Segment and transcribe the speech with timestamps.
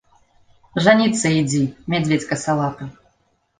[0.85, 1.63] Жаніцца ідзі,
[1.97, 2.83] мядзведзь касалапы.